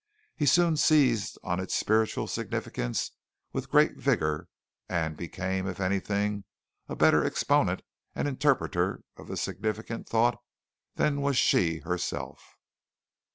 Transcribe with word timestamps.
He 0.35 0.47
soon 0.47 0.77
seized 0.77 1.37
on 1.43 1.59
its 1.59 1.75
spiritual 1.75 2.25
significance 2.25 3.11
with 3.53 3.69
great 3.69 3.97
vigor 3.97 4.47
and 4.89 5.15
became, 5.15 5.67
if 5.67 5.79
anything, 5.79 6.43
a 6.89 6.95
better 6.95 7.23
exponent 7.23 7.83
and 8.15 8.27
interpreter 8.27 9.03
of 9.15 9.27
the 9.27 9.37
significant 9.37 10.09
thought 10.09 10.41
than 10.95 11.21
was 11.21 11.37
she 11.37 11.81
herself. 11.81 12.41